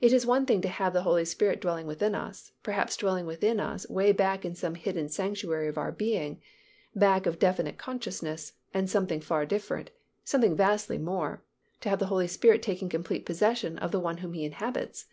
It 0.00 0.14
is 0.14 0.24
one 0.24 0.46
thing 0.46 0.62
to 0.62 0.68
have 0.68 0.94
the 0.94 1.02
Holy 1.02 1.26
Spirit 1.26 1.60
dwelling 1.60 1.86
within 1.86 2.14
us, 2.14 2.52
perhaps 2.62 2.96
dwelling 2.96 3.26
within 3.26 3.60
us 3.60 3.86
way 3.90 4.10
back 4.10 4.46
in 4.46 4.54
some 4.54 4.76
hidden 4.76 5.10
sanctuary 5.10 5.68
of 5.68 5.76
our 5.76 5.92
being, 5.92 6.40
back 6.96 7.26
of 7.26 7.38
definite 7.38 7.76
consciousness, 7.76 8.54
and 8.72 8.88
something 8.88 9.20
far 9.20 9.44
different, 9.44 9.90
something 10.24 10.56
vastly 10.56 10.96
more, 10.96 11.44
to 11.82 11.90
have 11.90 11.98
the 11.98 12.06
Holy 12.06 12.28
Spirit 12.28 12.62
taking 12.62 12.88
complete 12.88 13.26
possession 13.26 13.76
of 13.76 13.90
the 13.92 14.00
one 14.00 14.16
whom 14.24 14.32
He 14.32 14.46
inhabits. 14.46 15.04